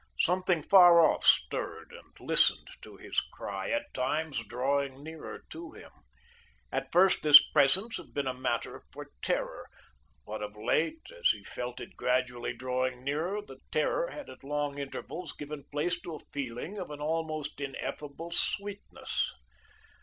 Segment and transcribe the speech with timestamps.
[0.17, 5.91] Something far off stirred and listened to his cry, at times drawing nearer to him.
[6.71, 9.67] At first this presence had been a matter for terror;
[10.25, 14.79] but of late, as he felt it gradually drawing nearer, the terror had at long
[14.79, 19.35] intervals given place to a feeling of an almost ineffable sweetness.